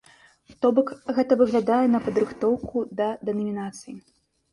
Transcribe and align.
То 0.65 0.69
бок, 0.77 0.87
гэта 1.17 1.37
выглядае 1.41 1.81
на 1.95 1.99
падрыхтоўку 2.05 2.77
да 3.03 3.11
дэнамінацыі. 3.29 3.95